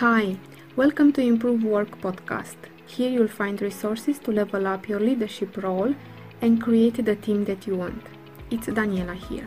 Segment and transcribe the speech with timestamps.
[0.00, 0.34] Hi,
[0.76, 2.56] welcome to Improve Work podcast.
[2.86, 5.94] Here you'll find resources to level up your leadership role
[6.40, 8.02] and create the team that you want.
[8.50, 9.46] It's Daniela here.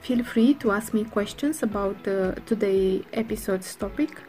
[0.00, 4.20] Feel free to ask me questions about uh, today's episode's topic.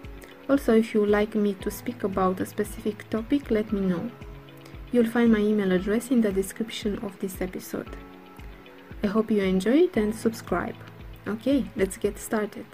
[0.48, 4.12] Also, if you would like me to speak about a specific topic, let me know.
[4.92, 7.98] You'll find my email address in the description of this episode.
[9.04, 10.76] I hope you enjoy it and subscribe.
[11.28, 12.68] Okay, let's get started.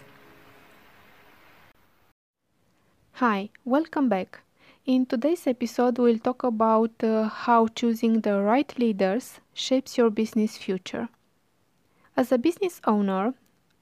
[3.19, 4.41] Hi, welcome back.
[4.85, 10.57] In today's episode, we'll talk about uh, how choosing the right leaders shapes your business
[10.57, 11.07] future.
[12.17, 13.33] As a business owner,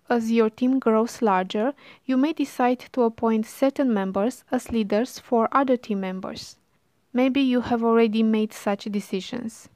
[0.07, 1.73] as your team grows larger,
[2.05, 6.57] you may decide to appoint certain members as leaders for other team members.
[7.11, 9.67] Maybe you have already made such decisions.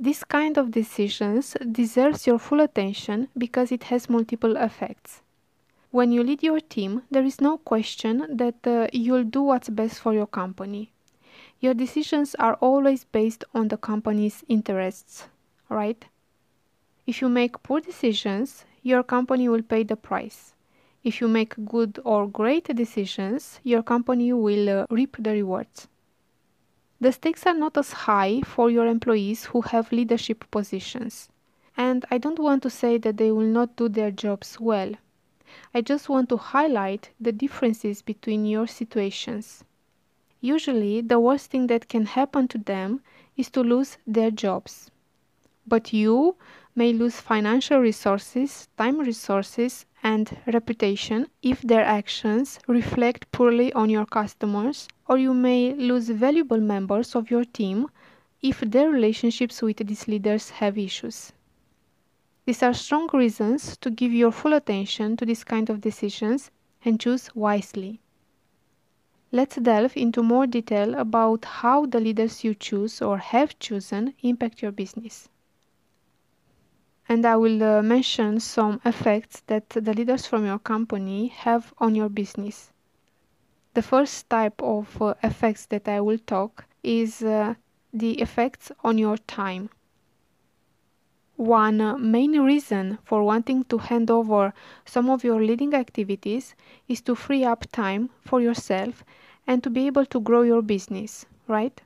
[0.00, 5.22] This kind of decisions deserves your full attention because it has multiple effects.
[5.90, 10.00] When you lead your team, there is no question that uh, you'll do what's best
[10.00, 10.92] for your company.
[11.60, 15.28] Your decisions are always based on the company's interests,
[15.68, 16.04] right?
[17.06, 20.54] If you make poor decisions, your company will pay the price.
[21.04, 25.86] If you make good or great decisions, your company will uh, reap the rewards.
[27.00, 31.28] The stakes are not as high for your employees who have leadership positions.
[31.76, 34.94] And I don't want to say that they will not do their jobs well.
[35.74, 39.64] I just want to highlight the differences between your situations.
[40.40, 43.00] Usually, the worst thing that can happen to them
[43.36, 44.90] is to lose their jobs.
[45.66, 46.36] But you
[46.74, 54.06] may lose financial resources, time resources, and reputation if their actions reflect poorly on your
[54.06, 57.88] customers, or you may lose valuable members of your team
[58.42, 61.32] if their relationships with these leaders have issues.
[62.46, 66.52] These are strong reasons to give your full attention to this kind of decisions
[66.84, 68.00] and choose wisely.
[69.32, 74.62] Let's delve into more detail about how the leaders you choose or have chosen impact
[74.62, 75.28] your business.
[77.08, 81.96] And I will uh, mention some effects that the leaders from your company have on
[81.96, 82.70] your business.
[83.74, 87.54] The first type of uh, effects that I will talk is uh,
[87.92, 89.70] the effects on your time.
[91.36, 94.54] One main reason for wanting to hand over
[94.86, 96.54] some of your leading activities
[96.88, 99.04] is to free up time for yourself
[99.46, 101.78] and to be able to grow your business, right?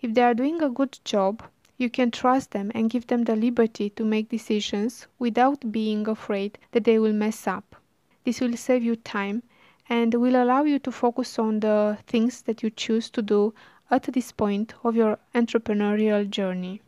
[0.00, 1.44] If they are doing a good job,
[1.78, 6.58] you can trust them and give them the liberty to make decisions without being afraid
[6.72, 7.76] that they will mess up.
[8.24, 9.44] This will save you time
[9.88, 13.54] and will allow you to focus on the things that you choose to do
[13.88, 16.80] at this point of your entrepreneurial journey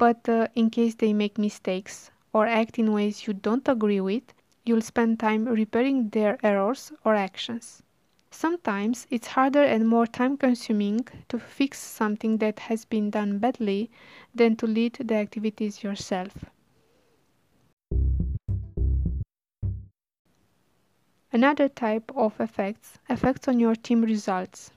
[0.00, 4.32] but uh, in case they make mistakes or act in ways you don't agree with,
[4.64, 7.82] you'll spend time repairing their errors or actions.
[8.30, 13.90] Sometimes it's harder and more time consuming to fix something that has been done badly
[14.34, 16.46] than to lead the activities yourself.
[21.30, 24.70] Another type of effects affects on your team results.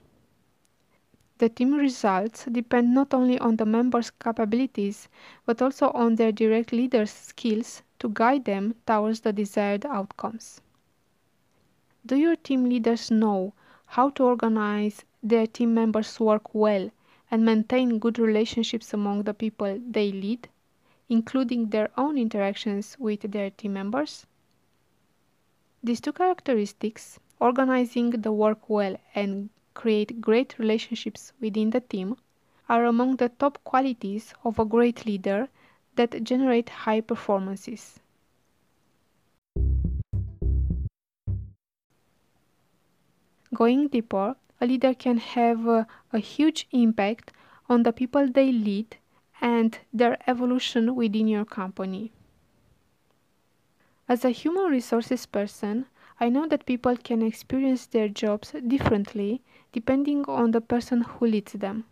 [1.44, 5.10] The team results depend not only on the members' capabilities,
[5.46, 10.62] but also on their direct leaders' skills to guide them towards the desired outcomes.
[12.06, 13.52] Do your team leaders know
[13.88, 16.90] how to organize their team members' work well
[17.30, 20.48] and maintain good relationships among the people they lead,
[21.10, 24.26] including their own interactions with their team members?
[25.84, 32.18] These two characteristics, organizing the work well and create great relationships within the team
[32.70, 35.50] are among the top qualities of a great leader
[35.96, 38.00] that generate high performances.
[43.54, 47.32] Going deeper, a leader can have a, a, huge impact
[47.70, 48.98] on the people they lead
[49.42, 52.12] and their evolution within your company.
[54.08, 55.86] As a human resources person,
[56.20, 61.54] I know that people can experience their jobs differently depending on the person who leads
[61.54, 61.86] them.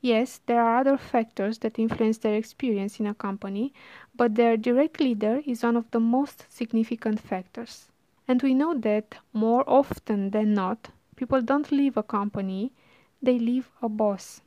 [0.00, 3.72] Yes, there are other factors that influence their experience in a company,
[4.14, 7.88] but their direct leader is one of the most significant factors.
[8.28, 12.72] And we know that more often than not, people don't leave a company,
[13.20, 14.40] they leave a boss.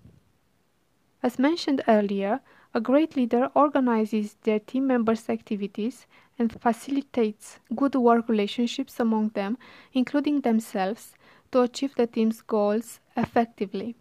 [1.21, 2.39] As mentioned earlier,
[2.73, 6.07] a great leader organizes their team members' activities
[6.41, 9.57] and facilitates good work relationships among them,
[9.93, 11.13] including themselves,
[11.51, 13.95] to achieve the team's goals effectively.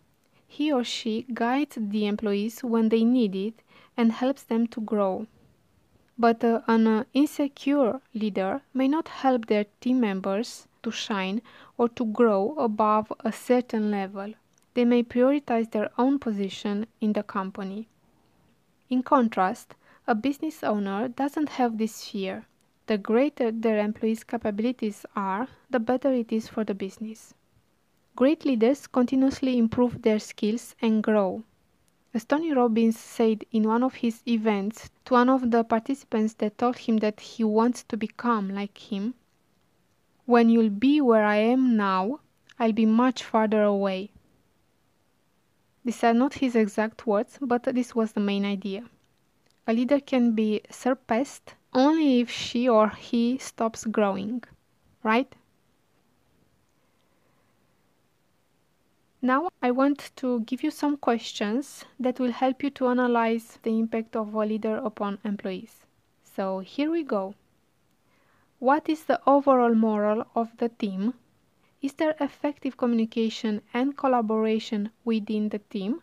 [0.46, 3.56] He or she guides the employees when they need it
[3.94, 5.26] and helps them to grow.
[6.18, 11.42] But uh, an uh, insecure leader may not help their team members to shine
[11.76, 14.32] or to grow above a certain level.
[14.74, 17.88] They may prioritize their own position in the company.
[18.88, 19.74] In contrast,
[20.06, 22.46] a business owner doesn't have this fear.
[22.86, 27.34] The greater their employees' capabilities are, the better it is for the business.
[28.16, 31.44] Great leaders continuously improve their skills and grow.
[32.12, 36.58] As Tony Robbins said in one of his events to one of the participants that
[36.58, 39.14] told him that he wants to become like him,
[40.26, 42.20] when you'll be where I am now,
[42.58, 44.10] I'll be much farther away.
[45.84, 48.84] These are not his exact words, but this was the main idea.
[49.66, 54.42] A leader can be surpassed only if she or he stops growing,
[55.02, 55.32] right?
[59.22, 63.78] Now I want to give you some questions that will help you to analyze the
[63.78, 65.84] impact of a leader upon employees.
[66.24, 67.34] So here we go.
[68.58, 71.14] What is the overall moral of the team?
[71.82, 76.02] Is there effective communication and collaboration within the team?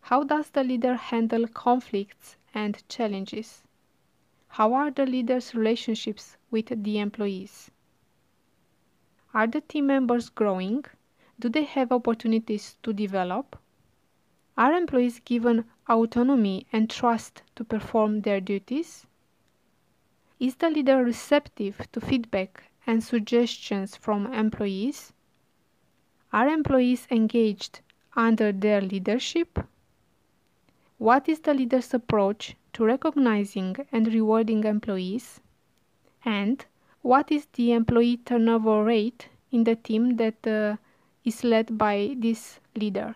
[0.00, 3.62] How does the leader handle conflicts and challenges?
[4.48, 7.70] How are the leader's relationships with the employees?
[9.34, 10.84] Are the team members growing?
[11.38, 13.58] Do they have opportunities to develop?
[14.56, 19.06] Are employees given autonomy and trust to perform their duties?
[20.40, 25.12] Is the leader receptive to feedback and suggestions from employees?
[26.32, 27.80] Are employees engaged
[28.16, 29.58] under their leadership?
[30.98, 35.40] What is the leader's approach to recognizing and rewarding employees?
[36.24, 36.64] And
[37.02, 40.76] what is the employee turnover rate in the team that uh,
[41.24, 43.14] is led by this leader.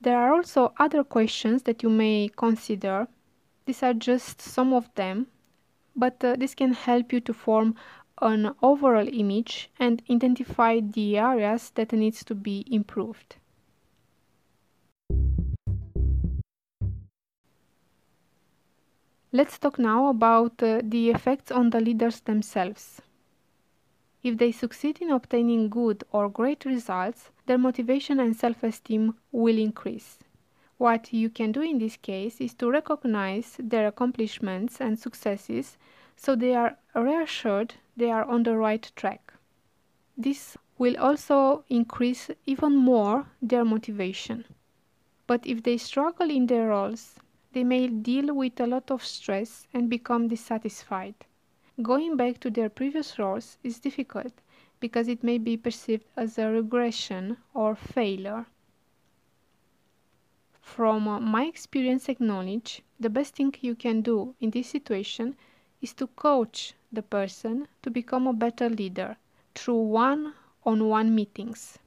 [0.00, 3.08] There are also other questions that you may consider.
[3.66, 5.28] These are just some of them,
[5.96, 7.74] but uh, this can help you to form
[8.20, 13.36] an overall image and identify the areas that needs to be improved.
[19.36, 23.02] Let's talk now about uh, the effects on the leaders themselves.
[24.22, 29.58] If they succeed in obtaining good or great results, their motivation and self esteem will
[29.58, 30.20] increase.
[30.78, 35.78] What you can do in this case is to recognize their accomplishments and successes
[36.14, 39.34] so they are reassured they are on the right track.
[40.16, 44.44] This will also increase even more their motivation.
[45.26, 47.16] But if they struggle in their roles,
[47.54, 51.14] they may deal with a lot of stress and become dissatisfied.
[51.80, 54.32] Going back to their previous roles is difficult
[54.80, 58.46] because it may be perceived as a regression or failure.
[60.60, 65.36] From my experience and knowledge, the best thing you can do in this situation
[65.80, 69.16] is to coach the person to become a better leader
[69.54, 70.34] through one
[70.64, 71.78] on one meetings.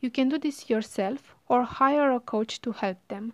[0.00, 3.32] You can do this yourself or hire a coach to help them.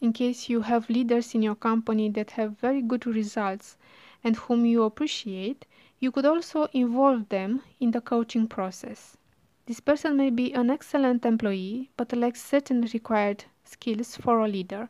[0.00, 3.76] In case you have leaders in your company that have very good results
[4.24, 5.66] and whom you appreciate,
[5.98, 9.18] you could also involve them in the coaching process.
[9.66, 14.88] This person may be an excellent employee but lacks certain required skills for a leader.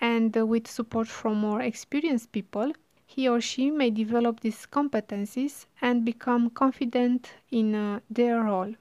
[0.00, 2.72] And with support from more experienced people,
[3.06, 8.74] he or she may develop these competencies and become confident in uh, their role.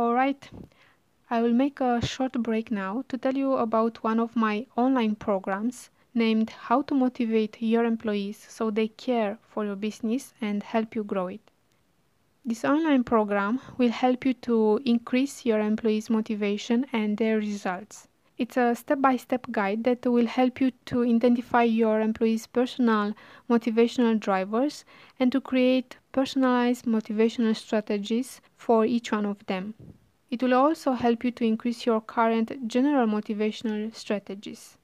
[0.00, 0.48] All right,
[1.28, 5.14] I will make a short break now to tell you about one of my online
[5.14, 10.94] programs named How to Motivate Your Employees So They Care for Your Business and Help
[10.94, 11.50] You Grow It.
[12.46, 18.08] This online program will help you to increase your employees' motivation and their results.
[18.40, 23.12] It's a step by step guide that will help you to identify your employees' personal
[23.50, 24.86] motivational drivers
[25.18, 29.74] and to create personalized motivational strategies for each one of them.
[30.30, 34.78] It will also help you to increase your current general motivational strategies.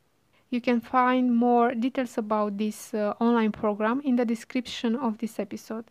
[0.50, 5.38] You can find more details about this uh, online program in the description of this
[5.38, 5.86] episode.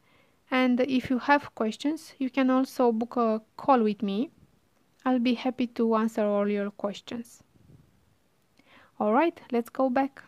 [0.51, 4.29] And if you have questions, you can also book a call with me.
[5.03, 7.41] I'll be happy to answer all your questions.
[8.99, 10.23] Alright, let's go back.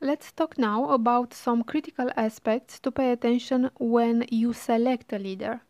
[0.00, 5.60] Let's talk now about some critical aspects to pay attention when you select a leader.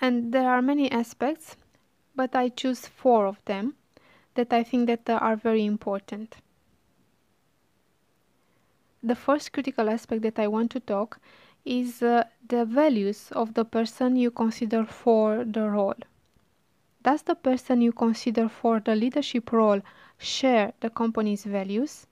[0.00, 1.56] And there are many aspects,
[2.14, 3.76] but I choose four of them.
[4.34, 6.36] that I think that uh, are very important.
[9.02, 11.18] The first critical aspect that I want to talk
[11.64, 15.96] is uh, the values of the person you consider for the role.
[17.02, 19.80] Does the person you consider for the leadership role
[20.18, 22.06] share the company's values?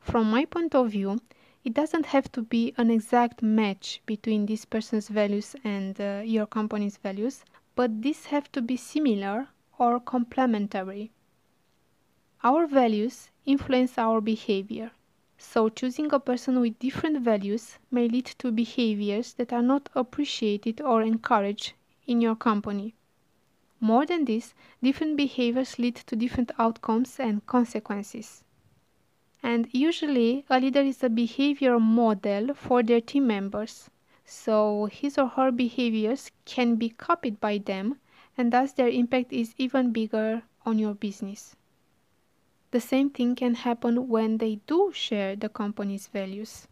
[0.00, 1.20] From my point of view,
[1.64, 6.46] it doesn't have to be an exact match between this person's values and uh, your
[6.46, 7.44] company's values,
[7.74, 11.10] but these have to be similar or complementary.
[12.42, 14.90] Our values influence our behavior.
[15.46, 20.80] So, choosing a person with different values may lead to behaviors that are not appreciated
[20.80, 21.74] or encouraged
[22.06, 22.94] in your company.
[23.78, 28.42] More than this, different behaviors lead to different outcomes and consequences.
[29.42, 33.90] And usually, a leader is a behavior model for their team members.
[34.24, 38.00] So, his or her behaviors can be copied by them,
[38.36, 41.54] and thus their impact is even bigger on your business.
[42.74, 46.66] The same thing can happen when they do share the company's values.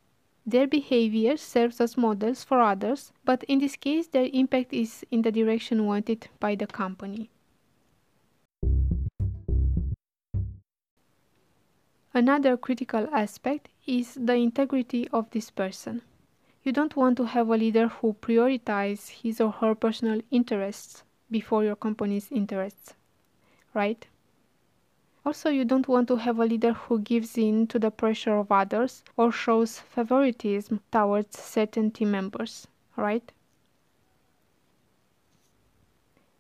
[0.45, 5.23] Their behavior serves as models for others, but in this case, their impact is in
[5.23, 7.31] the direction wanted by the company.
[12.13, 16.03] Another critical aspect is the integrity of this person.
[16.65, 21.63] You don't want to have a leader who prioritizes his or her personal interests before
[21.63, 22.95] your company's interests,
[23.73, 24.05] right?
[25.25, 28.51] Also, you don't want to have a leader who gives in to the pressure of
[28.51, 33.31] others or shows favoritism towards certain team members, right?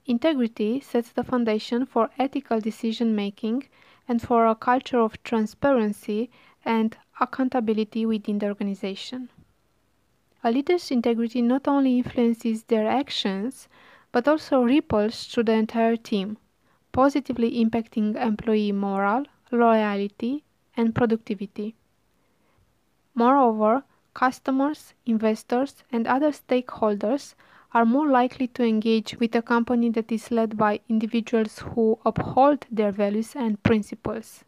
[0.04, 3.68] Integrity sets the foundation for ethical decision making
[4.08, 6.28] and for a culture of transparency
[6.64, 9.28] and accountability within the organization.
[10.42, 13.68] A leader's integrity not only influences their actions,
[14.10, 16.36] but also ripples through the entire team,
[16.92, 20.44] positively impacting employee morale, loyalty,
[20.76, 21.74] and productivity.
[23.14, 23.84] Moreover,
[24.14, 27.34] customers, investors, and other stakeholders
[27.74, 32.66] are more likely to engage with a company that is led by individuals who uphold
[32.70, 34.44] their values and principles.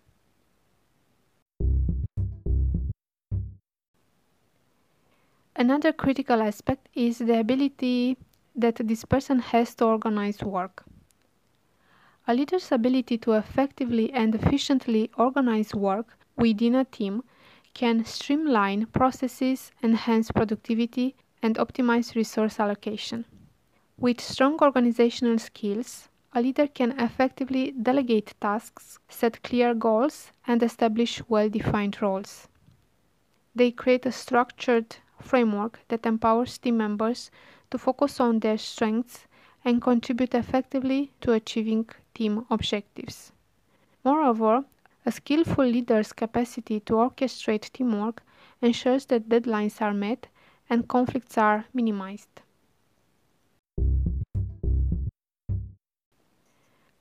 [5.57, 8.17] Another critical aspect is the ability
[8.57, 10.85] that this person has to organize work.
[12.26, 17.23] A leader's ability to effectively and efficiently organize work within a team
[17.75, 23.26] can streamline processes, enhance productivity, and optimize resource allocation.
[23.99, 31.21] With strong organizational skills, a leader can effectively delegate tasks, set clear goals, and establish
[31.28, 32.49] well defined roles.
[33.54, 37.31] They create a structured framework that empowers team members
[37.71, 39.26] to focus on their strengths
[39.62, 43.33] and contribute effectively to achieving team objectives.
[44.04, 44.64] Moreover,
[45.06, 48.23] a skillful leader's capacity to orchestrate teamwork
[48.62, 50.28] ensures that deadlines are met
[50.71, 52.40] and conflicts are minimized.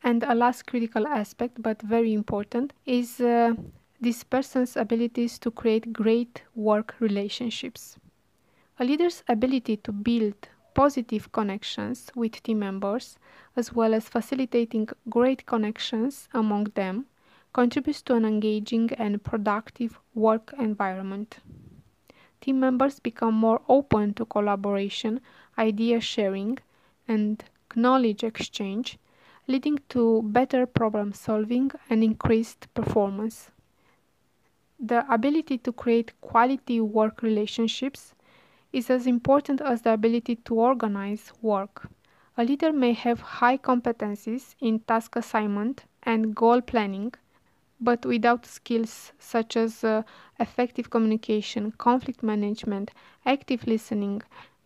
[0.04, 3.54] And a last critical aspect, but very important, is uh,
[4.02, 7.96] this person's abilities to create great work relationships.
[8.80, 13.18] A leader's ability to build positive connections with team members,
[13.56, 17.06] as well as facilitating great connections among them,
[17.54, 21.38] contributes to an engaging and productive work environment.
[22.42, 25.22] Team members become more open to collaboration,
[25.58, 26.58] idea sharing,
[27.08, 27.44] and
[27.76, 28.98] knowledge exchange,
[29.48, 33.52] leading to better problem solving and increased performance.
[34.80, 38.14] The ability to create quality work relationships
[38.74, 41.88] is as important as the ability to organize work.
[42.36, 47.14] A leader may have high competencies in task assignment and goal planning,
[47.80, 50.02] but without skills such as uh,
[50.40, 52.92] effective communication, conflict management,
[53.26, 54.22] active listening,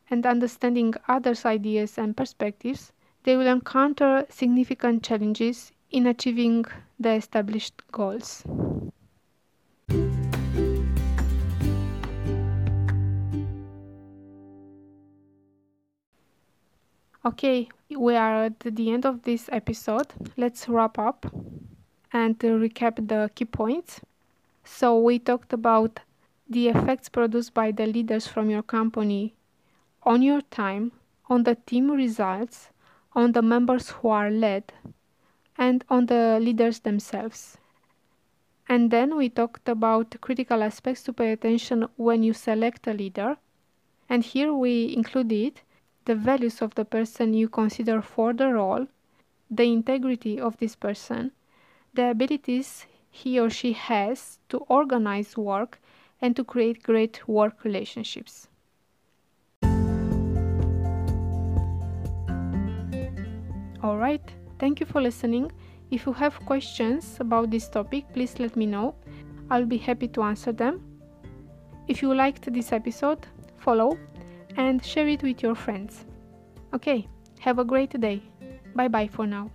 [0.10, 6.64] and understanding others' ideas and perspectives, they will encounter significant challenges in achieving
[6.98, 8.44] the established goals.
[17.28, 20.14] Okay, we are at the end of this episode.
[20.38, 21.26] Let's wrap up
[22.14, 24.00] and recap the key points.
[24.64, 26.00] So, we talked about
[26.50, 29.34] the effects produced by the leaders from your company
[30.04, 30.94] on your time,
[31.28, 32.70] on the team results,
[33.12, 34.72] on the members who are led,
[35.58, 37.58] and on the leaders themselves.
[38.70, 43.36] And then we talked about critical aspects to pay attention when you select a leader.
[44.08, 45.60] And here we included
[46.08, 48.88] the values of the person you consider for the role,
[49.52, 51.32] the integrity of this person,
[51.94, 55.80] the abilities he or she has to organize work
[56.22, 58.48] and to create great work relationships.
[63.84, 65.52] Alright, thank you for listening.
[65.92, 68.96] If you have questions about this topic, please let me know.
[69.50, 70.82] I'll be happy to answer them.
[71.90, 73.98] If you liked this episode, follow
[74.58, 76.06] and share it with your friends.
[76.74, 77.08] Okay,
[77.40, 78.22] have a great day.
[78.76, 79.50] Bye bye for now.